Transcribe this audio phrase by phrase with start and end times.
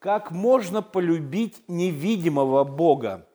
[0.00, 3.26] как можно полюбить невидимого Бога?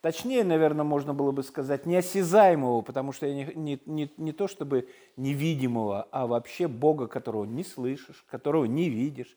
[0.00, 4.88] Точнее, наверное, можно было бы сказать неосязаемого, потому что не, не, не, не то чтобы
[5.16, 9.36] невидимого, а вообще Бога, которого не слышишь, которого не видишь,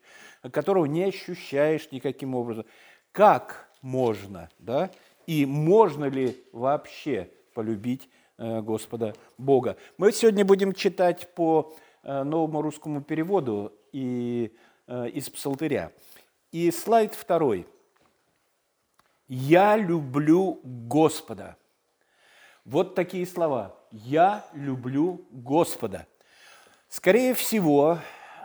[0.51, 2.65] которого не ощущаешь никаким образом.
[3.11, 4.89] Как можно, да?
[5.27, 9.77] И можно ли вообще полюбить э, Господа Бога?
[9.97, 14.55] Мы сегодня будем читать по э, новому русскому переводу и
[14.87, 15.91] э, из Псалтыря.
[16.53, 17.67] И слайд второй–
[19.27, 21.57] «Я люблю Господа».
[22.65, 23.75] Вот такие слова.
[23.89, 26.05] «Я люблю Господа».
[26.89, 27.97] Скорее всего,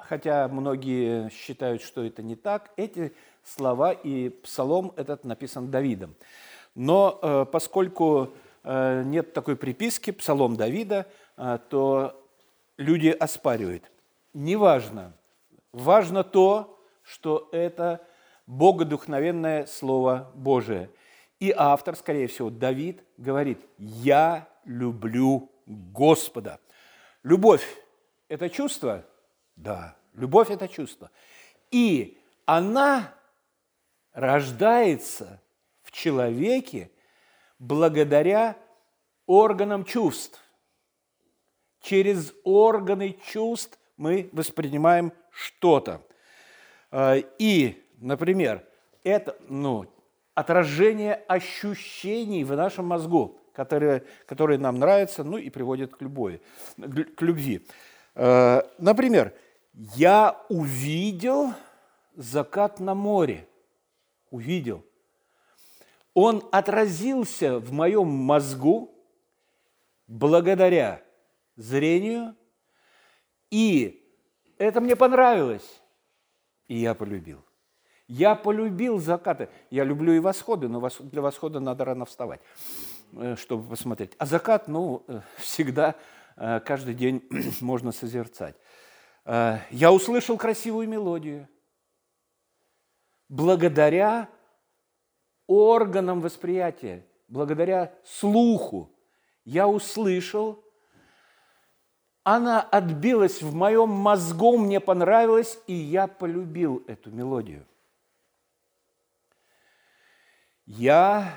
[0.05, 3.13] хотя многие считают, что это не так, эти
[3.45, 6.15] слова и псалом этот написан Давидом.
[6.75, 8.31] Но э, поскольку
[8.65, 11.07] э, нет такой приписки «Псалом Давида»,
[11.37, 12.27] э, то
[12.79, 13.85] люди оспаривают.
[14.33, 15.13] Неважно.
[15.73, 16.78] Важно то,
[17.09, 18.07] что это
[18.47, 20.91] богодухновенное Слово Божие.
[21.41, 26.61] И автор, скорее всего, Давид, говорит, «Я люблю Господа».
[27.23, 27.65] Любовь–
[28.29, 29.07] это чувство?
[29.57, 31.11] Да, любовь– это чувство.
[31.71, 33.15] И она
[34.13, 35.41] рождается
[35.83, 36.91] в человеке
[37.59, 38.57] благодаря
[39.27, 40.43] органам чувств.
[41.81, 46.03] Через органы чувств мы воспринимаем что-то.
[46.93, 48.65] И Например,
[49.03, 49.87] это ну,
[50.35, 56.41] отражение ощущений в нашем мозгу, которые, которые нам нравятся, ну и приводят к, любой,
[56.77, 57.67] к любви.
[58.15, 59.35] Э, например,
[59.73, 61.53] я увидел
[62.15, 63.47] закат на море.
[64.31, 64.85] Увидел.
[66.15, 68.95] Он отразился в моем мозгу
[70.07, 71.03] благодаря
[71.57, 72.37] зрению,
[73.51, 74.05] и
[74.59, 75.81] это мне понравилось,
[76.69, 77.43] и я полюбил.
[78.07, 79.51] Я полюбил закаты.
[79.71, 82.41] Я люблю и восходы, но для восхода надо рано вставать,
[83.13, 84.13] э, чтобы посмотреть.
[84.19, 85.95] А закат, ну, э, всегда,
[86.37, 87.23] э, каждый день
[87.61, 88.57] можно созерцать.
[89.71, 91.47] Я услышал красивую мелодию.
[93.29, 94.31] Благодаря
[95.47, 98.91] органам восприятия, благодаря слуху
[99.45, 100.65] я услышал,
[102.35, 107.67] она отбилась в моем мозгу, мне понравилась, и я полюбил эту мелодию
[110.69, 111.33] я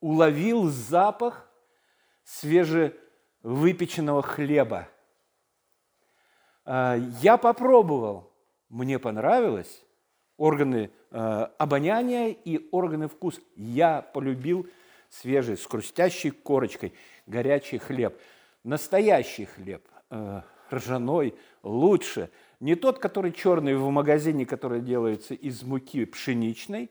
[0.00, 1.48] уловил запах
[2.24, 4.88] свежевыпеченного хлеба.
[6.64, 8.32] А, я попробовал,
[8.68, 9.84] мне понравилось,
[10.36, 13.40] органы а, обоняния и органы вкус.
[13.54, 14.66] Я полюбил
[15.08, 16.94] свежий, с хрустящей корочкой,
[17.26, 18.20] горячий хлеб.
[18.64, 22.30] Настоящий хлеб, а, ржаной, лучше.
[22.60, 26.90] Не тот, который черный в магазине, который делается из муки пшеничной,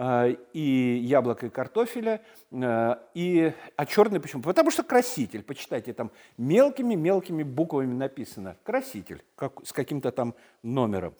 [0.00, 2.22] Э, и яблок, и картофеля.
[2.52, 4.42] Э, и, а черный почему?
[4.42, 5.42] Потому что краситель.
[5.42, 8.56] Почитайте, там мелкими-мелкими буквами написано.
[8.62, 11.14] Краситель как, с каким-то там номером.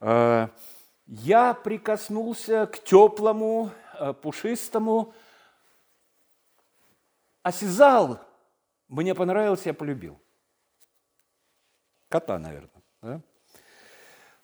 [0.00, 0.48] Э,
[1.06, 3.70] я прикоснулся к теплому,
[4.22, 5.14] пушистому,
[7.42, 8.20] осязал,
[8.88, 10.20] мне понравилось, я полюбил.
[12.10, 13.22] Кота, наверное.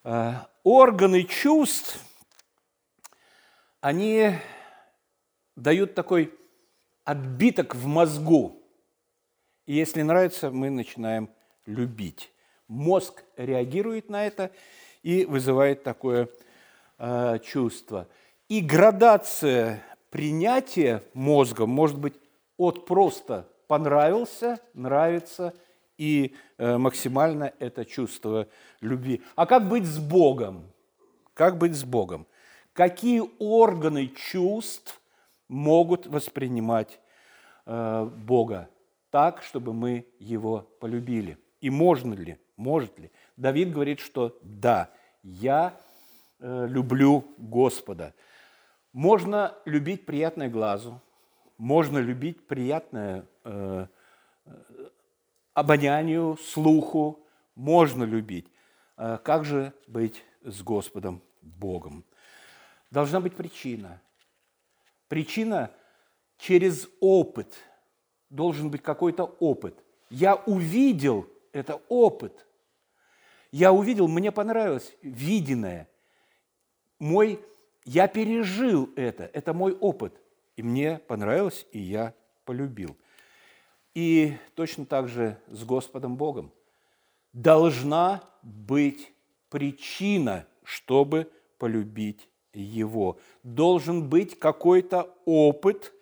[0.03, 0.49] Да?
[0.63, 2.03] Органы чувств–
[3.81, 4.33] они
[5.55, 6.33] дают такой
[7.03, 8.61] отбиток в мозгу.
[9.65, 11.29] И если нравится, мы начинаем
[11.65, 12.31] любить.
[12.67, 14.51] Мозг реагирует на это
[15.03, 16.27] и вызывает такое
[16.97, 18.07] э, чувство.
[18.49, 22.15] И градация принятия мозга может быть
[22.57, 25.53] от просто понравился, нравится
[25.97, 28.47] и э, максимально это чувство
[28.81, 29.21] любви.
[29.35, 30.71] А как быть с Богом?
[31.33, 32.27] Как быть с Богом?
[32.77, 35.01] какие органы чувств
[35.47, 36.99] могут воспринимать
[37.65, 38.69] э, Бога
[39.09, 41.39] так, чтобы мы Его полюбили.
[41.59, 43.11] И можно ли, может ли?
[43.35, 44.91] Давид говорит, что да,
[45.23, 45.73] я
[46.39, 48.13] э, люблю Господа.
[48.93, 51.01] Можно любить приятное глазу,
[51.57, 53.25] можно любить приятное
[55.59, 57.19] обонянию, слуху,
[57.55, 58.47] можно любить.
[58.95, 62.05] Как же быть с Господом Богом?
[62.91, 64.01] должна быть причина.
[65.07, 65.71] Причина
[66.37, 67.53] через опыт.
[68.29, 69.83] Должен быть какой-то опыт.
[70.09, 72.45] Я увидел, это опыт.
[73.51, 75.87] Я увидел, мне понравилось виденное.
[76.99, 77.39] Мой,
[77.85, 80.13] я пережил это, это мой опыт.
[80.57, 82.13] И мне понравилось, и я
[82.43, 82.97] полюбил.
[83.97, 86.51] И точно так же с Господом Богом.
[87.33, 89.11] Должна быть
[89.49, 93.17] причина, чтобы полюбить его.
[93.41, 95.93] Должен быть какой-то опыт,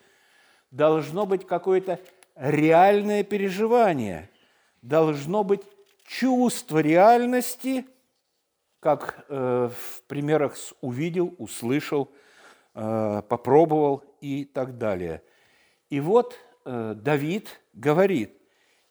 [0.72, 2.02] должно быть какое-то
[2.36, 4.30] реальное переживание,
[4.82, 5.62] должно быть
[6.06, 7.86] чувство реальности,
[8.82, 12.12] как э, в примерах с увидел, услышал,
[12.74, 15.22] э, попробовал и так далее.
[15.90, 18.36] И вот Давид говорит,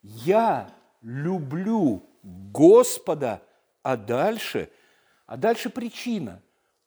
[0.03, 0.73] я
[1.03, 3.43] люблю Господа,
[3.82, 4.71] а дальше,
[5.26, 6.41] а дальше причина,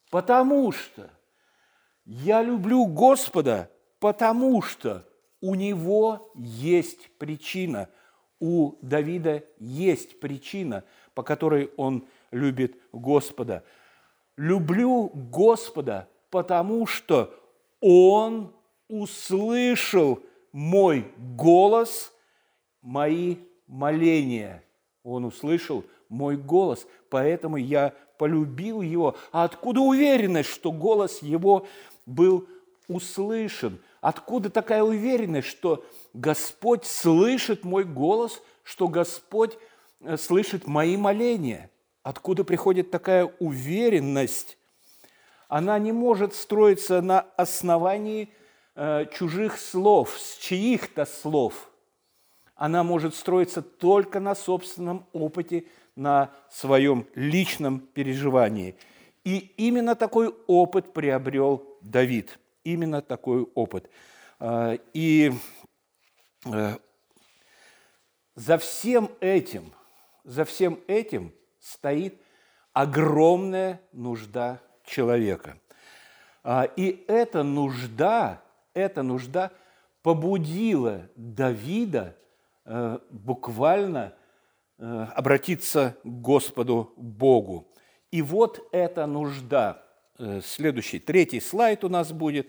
[0.09, 1.09] потому что
[2.05, 3.69] я люблю Господа,
[3.99, 5.05] потому что
[5.41, 7.89] у него есть причина,
[8.39, 10.83] у Давида есть причина,
[11.13, 13.63] по которой он любит Господа.
[14.37, 17.33] Люблю Господа, потому что
[17.81, 18.53] Он
[18.87, 20.23] услышал
[20.57, 22.11] мой голос,
[22.81, 23.37] мои
[23.67, 24.63] моления.
[25.03, 29.15] Он услышал мой голос, поэтому я полюбил его.
[29.31, 31.67] А откуда уверенность, что голос его
[32.07, 32.47] был
[32.87, 33.77] услышан?
[34.01, 39.59] Откуда такая уверенность, что Господь слышит мой голос, что Господь
[39.99, 41.69] э, слышит мои моления?
[42.01, 44.57] Откуда приходит такая уверенность?
[45.49, 48.29] Она не может строиться на основании
[48.77, 51.69] э, чужих слов, с чьих-то слов.
[52.55, 55.65] Она может строиться только на собственном опыте,
[55.95, 58.75] на своем личном переживании.
[59.23, 62.39] И именно такой опыт приобрел Давид.
[62.63, 63.89] Именно такой опыт.
[64.39, 65.33] Э, и
[66.45, 66.77] э,
[68.35, 69.73] за всем этим,
[70.23, 72.21] за всем этим стоит
[72.73, 75.57] огромная нужда человека.
[76.77, 78.41] И эта нужда,
[78.77, 79.51] эта нужда
[80.03, 82.15] побудила Давида
[82.65, 84.13] э, буквально
[84.77, 87.67] э, обратиться к Господу Богу.
[88.11, 89.83] И вот эта нужда,
[90.17, 92.47] э, следующий, третий слайд у нас будет.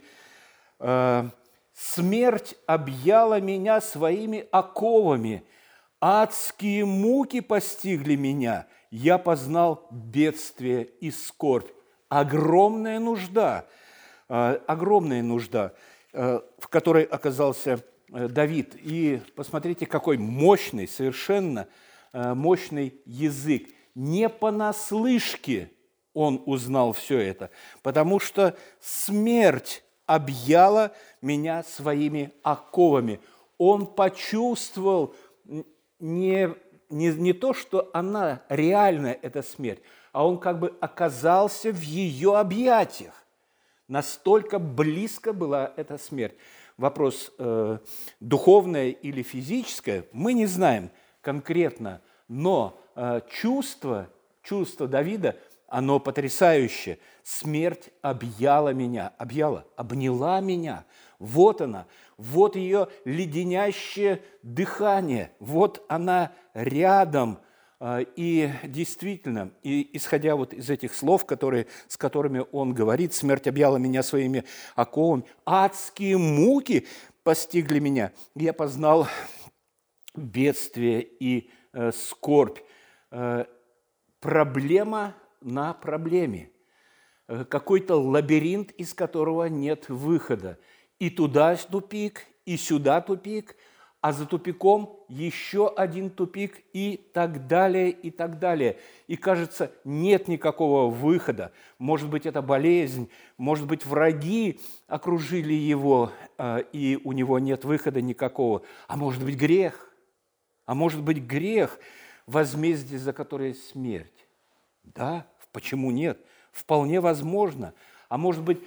[1.75, 5.43] «Смерть объяла меня своими оковами,
[6.01, 11.71] адские муки постигли меня, я познал бедствие и скорбь.
[12.09, 13.67] Огромная нужда,
[14.29, 15.98] э, огромная нужда, э,
[16.59, 18.75] в которой оказался э, Давид.
[18.77, 21.69] И посмотрите, какой мощный, совершенно
[22.15, 23.69] мощный язык.
[23.95, 25.71] Не понаслышке
[26.15, 27.51] он узнал все это,
[27.83, 33.21] потому что смерть объяла меня своими оковами.
[33.59, 35.15] Он почувствовал
[36.01, 36.55] не
[36.91, 39.81] не, не то, что она реальная, эта смерть,
[40.13, 43.25] а он как бы оказался в ее объятиях.
[43.89, 46.35] Настолько близко была эта смерть.
[46.77, 47.79] Вопрос, э,
[48.21, 50.91] духовное или физическое, мы не знаем
[51.23, 54.09] конкретно, но э, чувство,
[54.43, 55.37] чувство Давида,
[55.67, 56.99] оно потрясающее.
[57.23, 60.85] Смерть объяла меня, объяла, обняла меня.
[61.19, 61.87] Вот она,
[62.19, 67.39] вот ее леденящее дыхание, вот она рядом.
[67.81, 73.47] А, и действительно, и исходя вот из этих слов, которые, с которыми он говорит, смерть
[73.47, 74.45] объяла меня своими
[74.75, 76.87] оковами, адские муки
[77.23, 78.13] постигли меня.
[78.35, 79.07] Я познал
[80.17, 82.59] бедствие и э, скорбь.
[83.13, 83.45] Э,
[84.19, 86.51] проблема на проблеме.
[87.29, 90.59] Э, какой-то лабиринт, из которого нет выхода.
[90.99, 93.55] И туда тупик, и сюда тупик,
[94.01, 98.79] а за тупиком еще один тупик и так далее, и так далее.
[99.09, 101.53] И кажется, нет никакого выхода.
[101.79, 108.01] Может быть, это болезнь, может быть, враги окружили его, а, и у него нет выхода
[108.01, 108.63] никакого.
[108.87, 109.93] А может быть, грех.
[110.65, 111.81] А может быть, грех,
[112.27, 114.27] возмездие за которое смерть.
[114.85, 116.21] Да, почему нет?
[116.53, 117.75] Вполне возможно.
[118.09, 118.59] А может быть,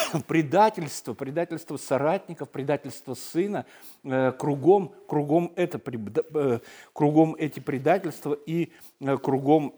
[0.26, 3.66] предательство, предательство соратников, предательство сына,
[4.04, 5.80] э, кругом, кругом, это,
[6.34, 6.60] э,
[6.92, 9.74] кругом эти предательства и э, кругом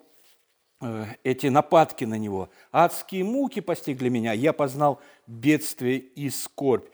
[1.22, 2.50] эти нападки на него.
[2.70, 6.88] Адские муки постигли меня, я познал бедствие и скорбь.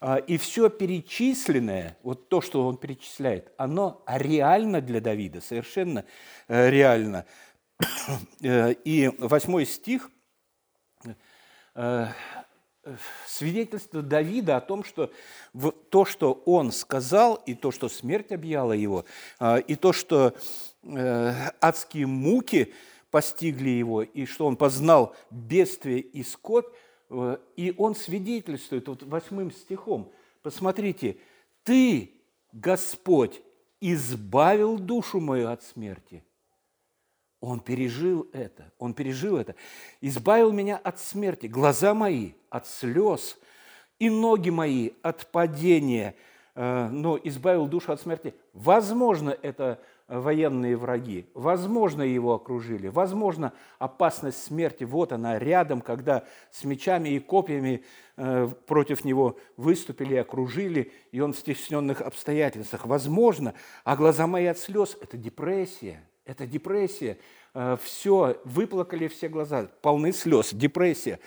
[0.00, 6.06] А, и все перечисленное, вот то, что он перечисляет, оно реально для Давида, совершенно
[6.48, 7.26] реально.
[8.40, 10.10] И восьмой стих
[13.26, 15.12] свидетельство Давида о том, что
[15.90, 19.04] то, что он сказал, и то, что смерть объяла его,
[19.38, 20.34] а, и то, что
[20.82, 22.72] э, адские муки
[23.10, 26.68] постигли его, и что он познал бедствие и скорбь,
[27.10, 30.12] э, и он свидетельствует вот восьмым стихом.
[30.42, 31.16] Посмотрите,
[31.64, 32.12] «Ты,
[32.52, 33.40] Господь,
[33.80, 36.22] избавил душу мою от смерти».
[37.40, 39.54] Он пережил это, он пережил это.
[40.00, 43.38] Избавил меня от смерти, глаза мои от слез,
[43.98, 46.14] и ноги мои от падения,
[46.54, 48.34] э, но избавил душу от смерти.
[48.52, 56.62] Возможно, это военные враги, возможно, его окружили, возможно, опасность смерти, вот она рядом, когда с
[56.64, 57.84] мечами и копьями
[58.16, 62.86] э, против него выступили, окружили, и он в стесненных обстоятельствах.
[62.86, 67.18] Возможно, а глаза мои от слез– это депрессия, это депрессия.
[67.54, 71.18] Э, все, выплакали все глаза, полны слез, депрессия.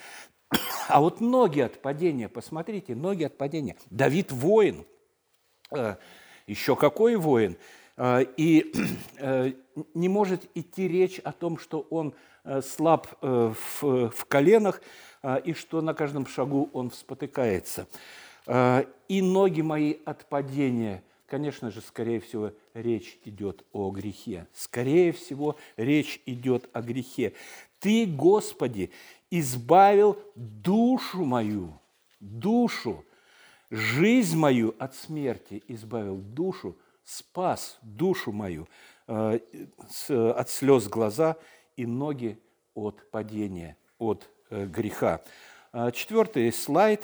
[0.89, 3.75] А вот ноги от падения, посмотрите, ноги от падения.
[3.91, 4.85] Давид воин.
[5.71, 5.95] Э,
[6.47, 7.57] Еще какой воин?
[7.95, 8.71] Э, и
[9.93, 12.13] не может идти речь о том, что он
[12.63, 14.81] слаб в, коленах
[15.43, 17.85] и что на каждом шагу он спотыкается.
[18.47, 24.47] И ноги мои от падения– конечно же, скорее всего, речь идет о грехе.
[24.53, 27.33] Скорее всего, речь идет о грехе.
[27.79, 28.91] Ты, Господи,
[29.29, 31.79] избавил душу мою,
[32.19, 33.05] душу,
[33.69, 38.67] жизнь мою от смерти, избавил душу, спас душу мою
[39.07, 39.39] э,
[40.09, 41.37] от слез глаза
[41.77, 42.37] и ноги
[42.73, 45.21] от падения, от э, греха.
[45.71, 47.03] Э, четвертый слайд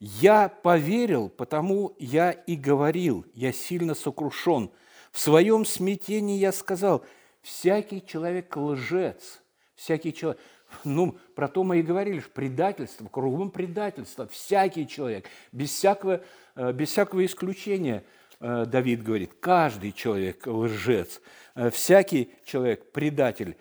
[0.00, 4.70] я поверил, потому я и говорил, я сильно сокрушен.
[5.10, 7.04] В своем смятении я сказал,
[7.42, 9.42] всякий человек лжец,
[9.74, 10.40] всякий человек,
[10.84, 16.22] ну, про то мы и говорили, предательство, кругом предательство, всякий человек, без всякого,
[16.54, 18.04] э, без всякого исключения,
[18.38, 21.20] э, Давид говорит, каждый человек лжец,
[21.56, 23.56] э, всякий человек предатель.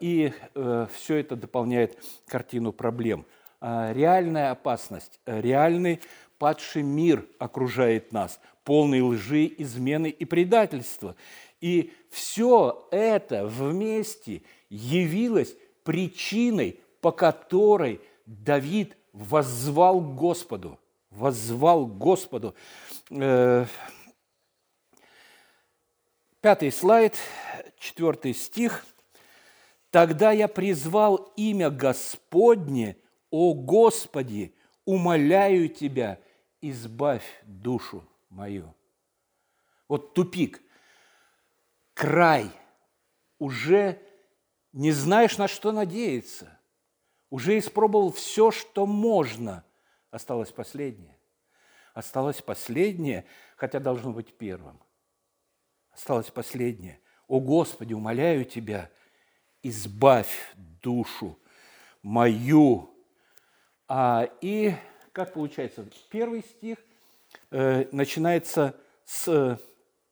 [0.00, 3.26] И все это дополняет картину проблем–
[3.60, 6.00] реальная опасность, реальный
[6.38, 11.16] падший мир окружает нас, полный лжи, измены и предательства.
[11.60, 20.78] И все это вместе явилось причиной, по которой Давид воззвал Господу.
[21.10, 22.54] Воззвал Господу.
[23.10, 23.64] Э,
[26.40, 27.16] пятый слайд,
[27.78, 28.84] четвертый стих.
[29.90, 32.96] «Тогда я призвал имя Господне–
[33.30, 34.54] «О Господи,
[34.84, 36.20] умоляю Тебя,
[36.60, 38.74] избавь душу мою».
[39.88, 40.60] Вот тупик,
[41.94, 42.50] край,
[43.38, 44.00] уже
[44.72, 46.58] не знаешь, на что надеяться,
[47.30, 49.64] уже испробовал все, что можно,
[50.10, 51.16] осталось последнее.
[51.94, 53.24] Осталось последнее,
[53.56, 54.80] хотя должно быть первым.
[55.90, 57.00] Осталось последнее.
[57.26, 58.90] О Господи, умоляю Тебя,
[59.62, 61.36] избавь душу
[62.02, 62.88] мою
[63.88, 64.74] а, и
[65.12, 65.84] как получается?
[66.10, 66.78] Первый стих
[67.50, 69.58] э, начинается с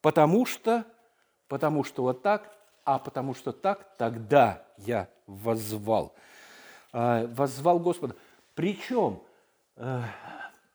[0.00, 0.84] «потому что»,
[1.46, 6.14] «потому что вот так», а «потому что так, тогда я воззвал».
[6.92, 8.16] Э, воззвал Господа.
[8.54, 9.22] Причем,
[9.76, 10.02] э,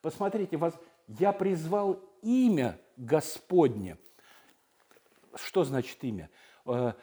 [0.02, 0.76] посмотрите, воз,
[1.08, 3.98] я призвал имя Господне.
[5.36, 6.30] Что значит имя?
[6.68, 6.94] Э,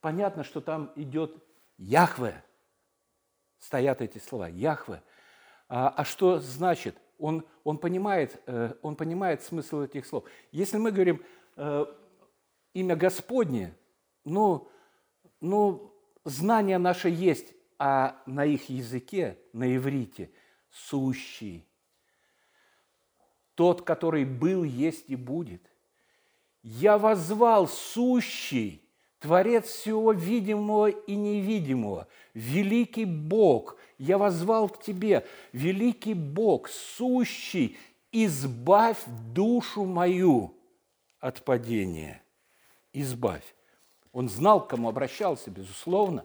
[0.00, 1.34] понятно, что там идет
[1.76, 2.42] Яхве–
[3.60, 5.02] стоят эти слова, Яхве.
[5.68, 6.96] А, а что значит?
[7.18, 10.24] Он, он, понимает, э, он понимает смысл этих слов.
[10.50, 11.22] Если мы говорим
[11.56, 11.86] э,
[12.72, 13.76] имя Господне,
[14.24, 14.68] ну,
[15.40, 20.30] ну, знание наше есть, а на их языке, на иврите,
[20.70, 21.66] сущий,
[23.54, 25.62] тот, который был, есть и будет.
[26.62, 28.89] Я возвал сущий,
[29.20, 37.76] Творец всего видимого и невидимого, великий Бог, я возвал к Тебе, великий Бог, сущий,
[38.12, 38.98] избавь
[39.34, 40.54] душу мою
[41.20, 42.22] от падения.
[42.94, 43.44] Избавь.
[44.12, 46.24] Он знал, к кому обращался, безусловно,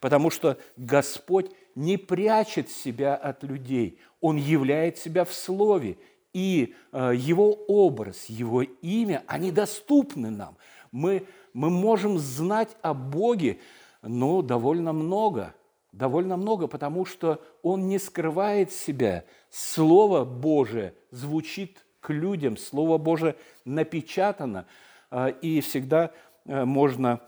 [0.00, 5.96] потому что Господь не прячет себя от людей, Он являет себя в Слове,
[6.32, 10.56] и э, Его образ, Его имя, они доступны нам.
[10.90, 13.58] Мы мы можем знать о Боге,
[14.02, 15.54] ну, довольно много,
[15.92, 19.24] довольно много, потому что Он не скрывает себя.
[19.50, 24.66] Слово Божие звучит к людям, Слово Божие напечатано,
[25.10, 26.12] а, и всегда
[26.46, 27.20] а, можно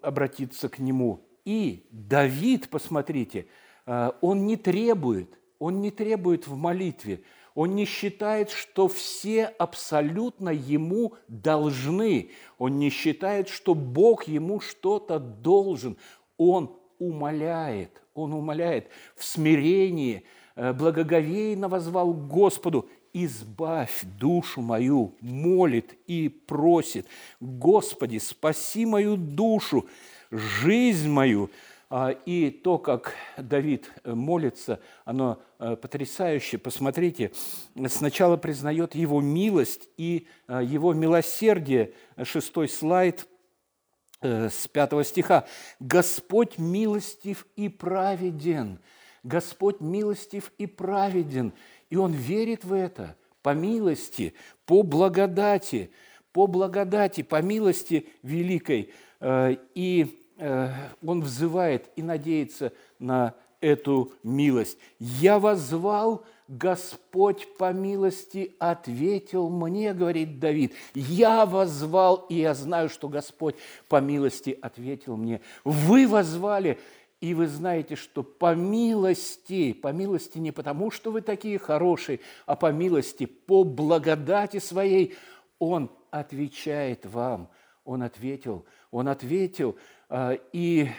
[0.00, 1.26] обратиться к Нему.
[1.44, 3.46] И Давид, посмотрите,
[3.84, 7.22] а, он не требует, он не требует в молитве,
[7.54, 12.30] он не считает, что все абсолютно ему должны.
[12.58, 15.96] Он не считает, что Бог ему что-то должен.
[16.36, 20.24] Он умоляет, он умоляет в смирении,
[20.56, 27.06] э, благоговейно возвал Господу избавь душу мою, молит и просит,
[27.38, 29.86] Господи, спаси мою душу,
[30.32, 31.50] жизнь мою.
[31.94, 36.56] А, и то, как Давид молится, оно э, потрясающе.
[36.56, 37.32] Посмотрите,
[37.88, 41.92] сначала признает его милость и э, его милосердие.
[42.22, 43.28] Шестой слайд
[44.22, 45.46] э, с пятого стиха.
[45.80, 48.78] «Господь милостив и праведен».
[49.22, 51.52] Господь милостив и праведен.
[51.90, 54.32] И он верит в это по милости,
[54.64, 55.90] по благодати,
[56.32, 58.94] по благодати, по милости великой.
[59.20, 64.76] Э, и э, он взывает и надеется на эту милость.
[64.98, 70.74] «Я возвал, Господь по милости ответил мне, говорит Давид.
[70.94, 73.54] Я возвал, и я знаю, что Господь
[73.88, 75.40] по милости ответил мне.
[75.64, 76.78] Вы возвали,
[77.22, 82.56] и вы знаете, что по милости, по милости не потому, что вы такие хорошие, а
[82.56, 85.14] по милости, по благодати своей,
[85.58, 87.48] Он отвечает вам.
[87.84, 89.76] Он ответил, Он ответил,
[90.52, 90.90] и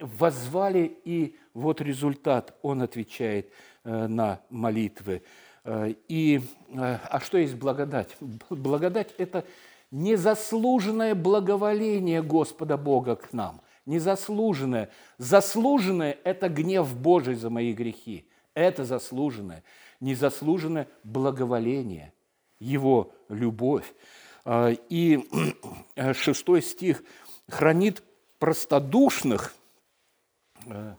[0.00, 3.50] возвали, и вот результат, Он отвечает
[3.84, 5.22] э, на молитвы.
[5.64, 8.16] Э, и, э, а что есть благодать?
[8.50, 9.44] Благодать– это
[9.90, 14.90] незаслуженное благоволение Господа Бога к нам– незаслуженное.
[15.18, 18.26] Заслуженное– это гнев Божий за мои грехи.
[18.54, 19.62] Это заслуженное.
[20.00, 22.12] Незаслуженное благоволение,
[22.58, 23.92] Его любовь.
[24.44, 25.28] А, и
[26.14, 27.02] шестой стих
[27.48, 28.02] хранит
[28.42, 29.54] простодушных,
[30.66, 30.96] а,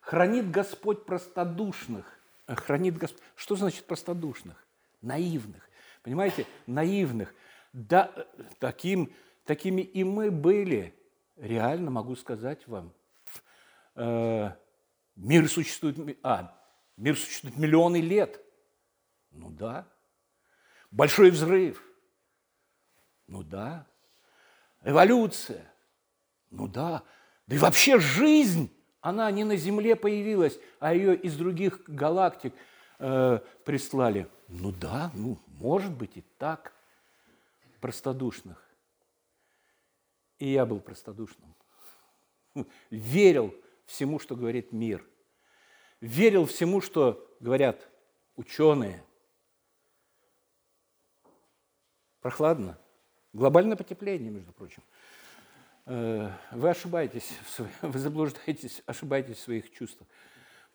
[0.00, 2.06] хранит Господь простодушных,
[2.46, 3.20] хранит Господь.
[3.34, 4.64] Что значит простодушных?
[5.02, 5.68] Наивных.
[6.04, 7.34] Понимаете, наивных.
[7.72, 8.12] Да,
[8.60, 9.12] таким,
[9.44, 10.94] такими и мы были–
[11.36, 12.94] реально могу сказать вам,
[13.96, 14.50] э,
[15.16, 16.56] мир существует, а,
[16.96, 18.40] мир существует миллионы лет.
[19.32, 19.88] Ну да.
[20.92, 21.82] Большой взрыв.
[23.26, 23.88] Ну да.
[24.84, 25.73] Эволюция.
[26.54, 27.02] Ну да.
[27.46, 28.70] Да и вообще жизнь,
[29.00, 32.54] она не на Земле появилась, а ее из других галактик
[32.98, 34.28] э, прислали.
[34.48, 36.72] Ну да, ну может быть и так.
[37.80, 38.64] Простодушных.
[40.38, 41.54] И я был простодушным.
[42.90, 45.04] Верил всему, что говорит мир.
[46.00, 47.86] Верил всему, что говорят
[48.36, 49.04] ученые.
[52.20, 52.78] Прохладно.
[53.32, 54.82] Глобальное потепление, между прочим.
[55.86, 57.38] Э, вы ошибаетесь,
[57.82, 60.08] вы заблуждаетесь, ошибаетесь в своих чувствах.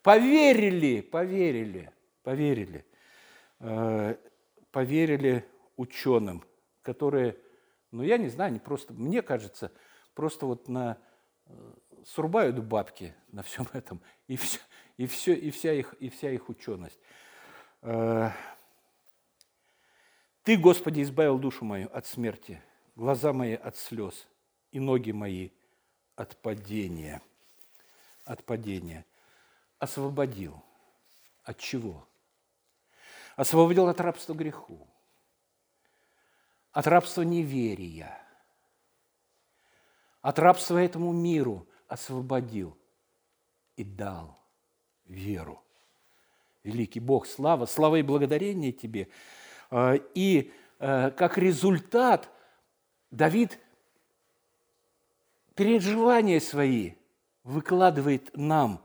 [0.02, 1.92] Поверили, поверили,
[2.24, 2.86] поверили.
[3.60, 4.16] Э,
[4.72, 5.46] поверили
[5.76, 6.44] ученым,
[6.82, 7.38] которые
[7.92, 9.72] но я не знаю, они просто, мне кажется,
[10.14, 11.00] просто вот на
[11.48, 11.74] э,
[12.06, 14.60] срубают бабки на всем этом, и, все,
[14.98, 17.00] и, все, и, вся, их, и вся их ученость.
[17.82, 18.32] Ты,
[20.58, 22.62] Господи, избавил душу мою от смерти,
[22.96, 24.28] глаза мои от слез
[24.72, 25.50] и ноги мои
[26.16, 27.22] от падения.
[28.26, 29.06] От падения.
[29.80, 30.62] Освободил.
[31.44, 32.08] От чего?
[33.36, 34.88] Освободил от рабства греху
[36.72, 38.18] от рабства неверия,
[40.22, 42.78] от рабства этому миру освободил
[43.76, 44.40] и дал
[45.06, 45.64] веру.
[46.64, 49.08] Великий Бог, слава, слава и благодарение Тебе.
[49.72, 52.30] А, и а, как результат
[53.12, 53.60] Давид
[55.60, 56.94] переживания свои
[57.44, 58.82] выкладывает нам.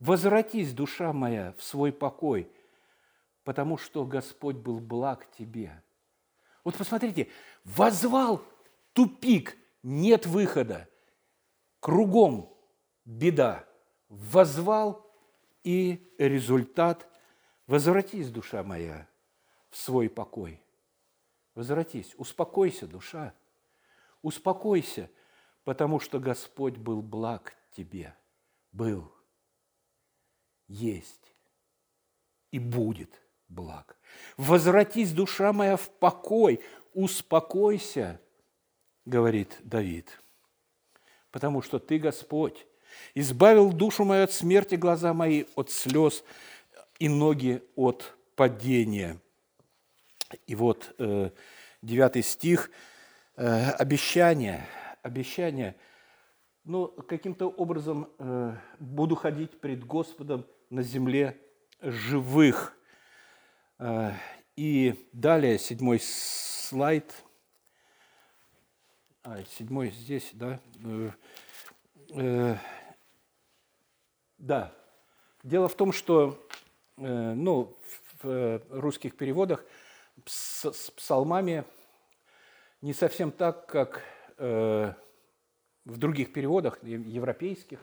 [0.00, 2.50] «Возвратись, душа моя, в свой покой,
[3.42, 5.82] потому что Господь был благ тебе».
[6.62, 7.30] Вот посмотрите,
[7.64, 8.42] возвал
[8.92, 10.90] тупик, нет выхода,
[11.80, 12.54] кругом
[13.06, 13.64] беда.
[14.10, 15.10] Возвал,
[15.62, 17.08] и результат–
[17.66, 19.08] возвратись, душа моя,
[19.70, 20.60] в свой покой.
[21.54, 23.32] Возвратись, успокойся, душа,
[24.20, 25.08] успокойся,
[25.64, 28.14] потому что Господь был благ тебе,
[28.72, 29.10] был,
[30.68, 31.34] есть
[32.50, 33.96] и будет благ.
[34.36, 36.60] Возвратись, душа моя, в покой,
[36.92, 38.20] успокойся,
[39.04, 40.20] говорит Давид,
[41.30, 42.66] потому что ты, Господь,
[43.14, 46.22] избавил душу мою от смерти, глаза мои от слез
[46.98, 49.18] и ноги от падения.
[50.46, 51.30] И вот э,
[51.82, 52.70] девятый стих,
[53.36, 54.66] э, обещание,
[55.04, 55.76] обещание,
[56.64, 61.40] ну, каким-то образом э, буду ходить пред Господом на земле
[61.80, 62.76] живых–
[63.78, 64.12] Э,
[64.56, 67.12] и далее седьмой слайд.
[69.22, 70.60] А, седьмой здесь, да.
[70.84, 71.10] Э,
[72.10, 72.56] э,
[74.38, 74.72] да.
[75.42, 76.40] Дело в том, что
[76.96, 77.76] ну,
[78.22, 79.64] в русских переводах
[80.24, 81.64] с, с псалмами
[82.80, 87.80] не совсем так, как э, в других переводах, европейских.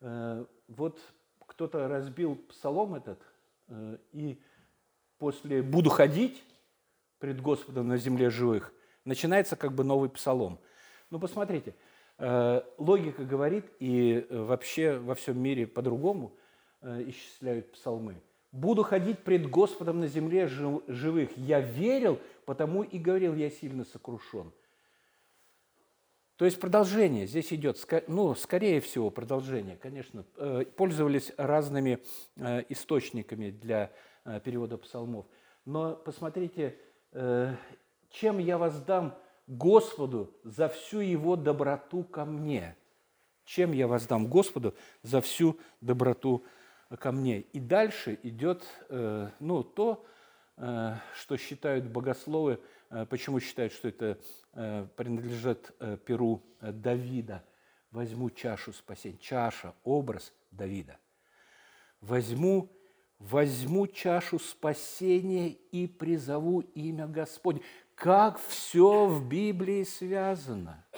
[0.00, 1.00] Э, вот
[1.46, 3.20] кто-то разбил псалом этот,
[3.68, 4.42] э, и
[5.18, 6.42] после «буду ходить
[7.18, 8.72] пред Господом на земле живых»
[9.04, 10.58] начинается как бы новый псалом.
[11.10, 11.74] Ну, посмотрите,
[12.18, 16.36] э, логика говорит, и вообще во всем мире по-другому
[16.82, 18.20] исчисляют псалмы.
[18.50, 21.30] «Буду ходить пред Господом на земле живых.
[21.36, 24.52] Я верил, потому и говорил, я сильно сокрушен».
[26.36, 30.24] То есть продолжение здесь идет, ну, скорее всего, продолжение, конечно.
[30.36, 32.02] Э, пользовались разными
[32.36, 33.92] э, источниками для
[34.24, 35.26] э, перевода псалмов.
[35.64, 36.76] Но посмотрите,
[38.10, 39.16] чем я воздам
[39.46, 42.76] Господу за всю Его доброту ко мне?
[43.44, 46.42] Чем я воздам Господу за всю доброту
[46.98, 47.42] ко мне?
[47.42, 50.04] И дальше идет ну, то,
[50.56, 52.58] что считают богословы
[53.08, 54.18] почему считают, что это
[54.52, 57.44] э, принадлежит э, перу Давида?
[57.90, 59.18] Возьму чашу спасения.
[59.18, 60.98] Чаша– образ Давида.
[62.00, 62.70] Возьму,
[63.18, 67.62] возьму чашу спасения и призову имя Господне.
[67.94, 70.84] Как все в Библии связано–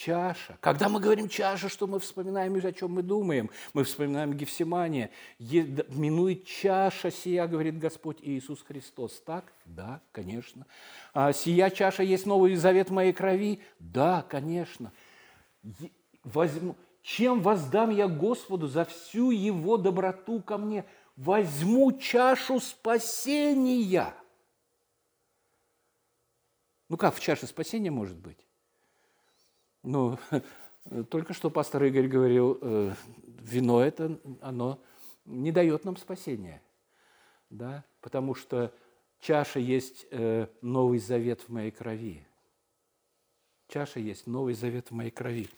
[0.00, 0.56] чаша.
[0.60, 3.50] Когда мы говорим чаша, что мы вспоминаем о чем мы думаем?
[3.74, 5.10] Мы вспоминаем Гефсимания.
[5.38, 9.20] Минует чаша сия, говорит Господь Иисус Христос.
[9.20, 9.52] Так?
[9.66, 10.66] Да, конечно.
[11.12, 13.60] А сия чаша есть Новый Завет моей крови?
[13.78, 14.92] Да, конечно.
[16.24, 20.84] Возьму, чем воздам я Господу за всю Его доброту ко мне?
[21.16, 24.14] Возьму чашу спасения.
[26.88, 28.38] Ну как в чаше спасения может быть?
[29.82, 30.18] Ну,
[31.10, 32.92] только что пастор Игорь говорил, э,
[33.42, 34.78] вино это, оно
[35.24, 36.62] не дает нам спасения,
[37.48, 38.72] да, потому что
[39.20, 42.26] чаша есть э, новый завет в моей крови.
[43.68, 45.48] Чаша есть новый завет в моей крови.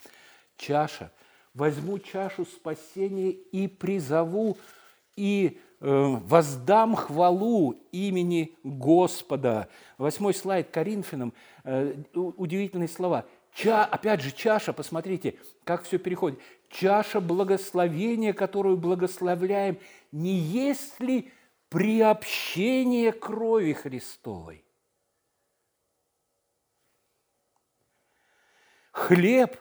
[0.57, 1.11] Чаша.
[1.55, 4.57] Возьму чашу спасения и призову,
[5.17, 9.69] и э, воздам хвалу имени Господа.
[9.99, 11.33] Восьмой слайд Коринфянам.
[12.15, 16.41] Удивительные слова– Ча, опять же, чаша, посмотрите, как все переходит.
[16.71, 19.79] Чаша благословения, которую благословляем,
[20.11, 21.31] не есть ли
[21.69, 24.65] приобщение крови Христовой?
[28.93, 29.59] Хлеб,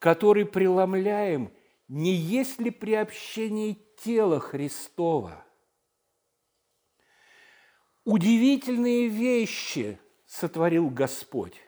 [0.00, 1.52] который преломляем,
[1.86, 5.44] не есть ли приобщение тела Христова?
[8.04, 11.60] Удивительные вещи сотворил Господь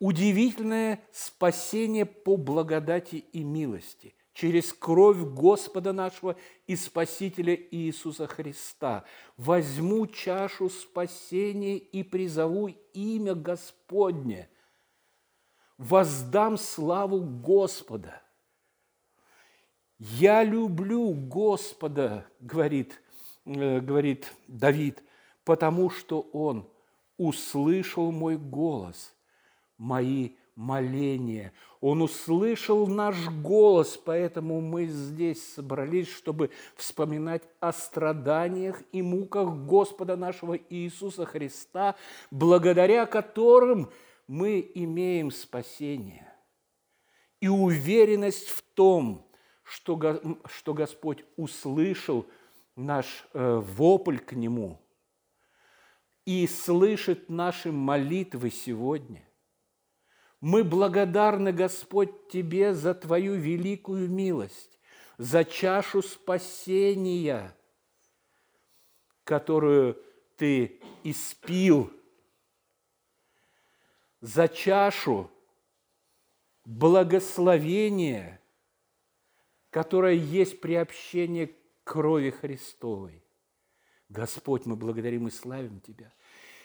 [0.00, 6.36] удивительное спасение по благодати и милости через кровь Господа нашего
[6.66, 9.04] и Спасителя Иисуса Христа.
[9.36, 14.48] Возьму чашу спасения и призову имя Господне.
[15.76, 18.22] Воздам славу Господа.
[19.98, 23.02] Я люблю Господа, говорит,
[23.44, 25.02] э, говорит Давид,
[25.44, 26.66] потому что Он
[27.18, 29.14] услышал мой голос–
[29.80, 31.52] мои моления.
[31.80, 40.16] Он услышал наш голос, поэтому мы здесь собрались, чтобы вспоминать о страданиях и муках Господа
[40.16, 41.96] нашего Иисуса Христа,
[42.30, 43.90] благодаря которым
[44.28, 46.30] мы имеем спасение
[47.40, 49.26] и уверенность в том,
[49.62, 52.26] что, что Господь услышал
[52.76, 54.78] наш э, вопль к Нему
[56.26, 59.24] и слышит наши молитвы сегодня.
[60.40, 64.78] Мы благодарны, Господь, Тебе за Твою великую милость,
[65.18, 67.54] за чашу спасения,
[69.24, 70.02] которую
[70.36, 71.92] Ты испил,
[74.22, 75.30] за чашу
[76.64, 78.40] благословения,
[79.68, 83.22] которое есть приобщение крови Христовой.
[84.08, 86.12] Господь, мы благодарим и славим Тебя.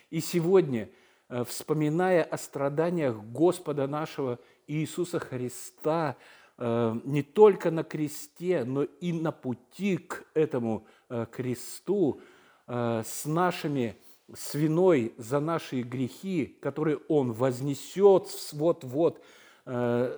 [0.09, 0.89] И сегодня–
[1.45, 6.17] вспоминая о страданиях Господа нашего Иисуса Христа,
[6.57, 12.21] э, не только на кресте, но и на пути к этому э, кресту,
[12.67, 13.95] с нашими
[14.33, 19.23] с виной за наши грехи, которые Он вознесет вот-вот
[19.65, 20.09] на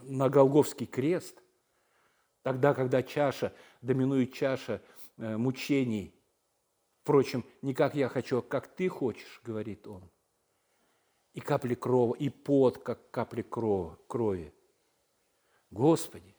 [0.00, 1.42] Голговский крест,
[2.40, 4.80] тогда, когда чаша, доминует чаша
[5.18, 6.14] мучений–
[7.10, 10.00] Впрочем, не как я хочу, а как ты хочешь, говорит он.
[11.34, 14.54] И капли крови, и пот, как капли крови.
[15.72, 16.36] Господи,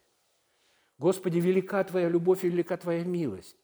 [0.96, 3.54] Господи, велика Твоя любовь и велика Твоя милость.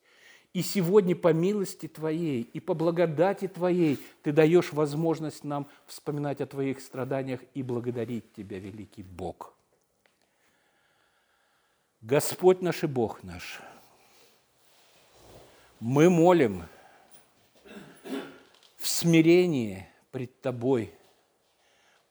[0.53, 6.47] И сегодня по милости Твоей и по благодати Твоей Ты даешь возможность нам вспоминать о
[6.47, 9.55] Твоих страданиях и благодарить Тебя, великий Бог.
[12.03, 13.63] Господь наш и Бог наш,
[15.81, 16.65] мы молим
[18.99, 20.93] в смирении пред Тобой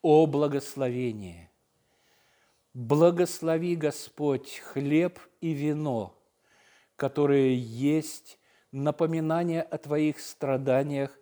[0.02, 1.50] о благословении.
[2.73, 6.13] Благослови, Господь, хлеб и вино–
[6.97, 8.39] которые есть
[8.71, 11.17] напоминание о Твоих страданиях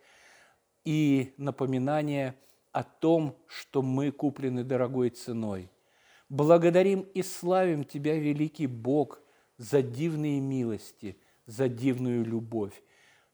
[0.84, 2.36] и напоминание
[2.72, 5.70] о том, что мы куплены дорогой ценой.
[6.30, 9.20] Благодарим и славим Тебя, великий Бог,
[9.58, 12.82] за дивные милости, за дивную любовь.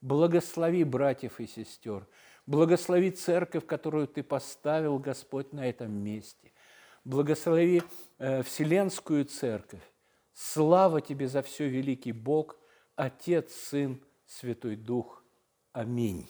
[0.01, 2.07] Благослови братьев и сестер,
[2.45, 6.51] благослови церковь, которую Ты поставил, Господь, на этом месте.
[7.05, 7.83] Благослови
[8.17, 9.83] э, Вселенскую церковь,
[10.33, 12.57] Слава Тебе за все, великий Бог,
[12.95, 15.23] Отец, Сын, Святой Дух.
[15.71, 16.27] Аминь.